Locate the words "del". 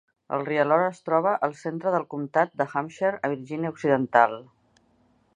1.95-2.07